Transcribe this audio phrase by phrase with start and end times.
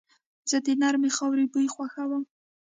[0.49, 2.23] زه د نرمې خاورې بوی خوښوم.